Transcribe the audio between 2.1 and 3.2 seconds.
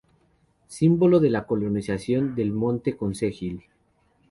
del monte